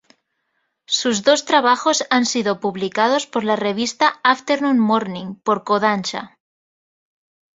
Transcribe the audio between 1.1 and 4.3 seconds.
dos trabajos han sido publicados por la revista